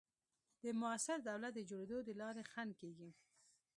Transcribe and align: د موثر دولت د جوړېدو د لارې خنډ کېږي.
د 0.63 0.65
موثر 0.81 1.17
دولت 1.29 1.51
د 1.55 1.59
جوړېدو 1.69 1.97
د 2.07 2.09
لارې 2.21 2.43
خنډ 2.51 2.71
کېږي. 2.81 3.09